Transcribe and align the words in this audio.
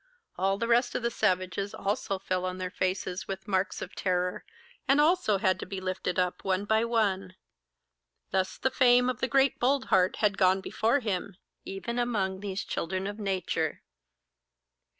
All 0.35 0.57
the 0.57 0.67
rest 0.67 0.95
of 0.95 1.03
the 1.03 1.11
savages 1.11 1.75
also 1.75 2.17
fell 2.17 2.43
on 2.43 2.57
their 2.57 2.71
faces 2.71 3.27
with 3.27 3.47
marks 3.47 3.83
of 3.83 3.93
terror, 3.93 4.43
and 4.87 4.99
had 4.99 5.05
also 5.05 5.37
to 5.37 5.65
be 5.67 5.79
lifted 5.79 6.17
up 6.17 6.43
one 6.43 6.65
by 6.65 6.83
one. 6.85 7.35
Thus 8.31 8.57
the 8.57 8.71
fame 8.71 9.11
of 9.11 9.19
the 9.19 9.27
great 9.27 9.59
Boldheart 9.59 10.15
had 10.15 10.39
gone 10.39 10.59
before 10.59 11.01
him, 11.01 11.37
even 11.65 11.99
among 11.99 12.39
these 12.39 12.63
children 12.63 13.05
of 13.05 13.19
Nature. 13.19 13.83